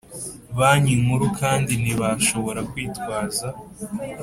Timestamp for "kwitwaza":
2.71-3.47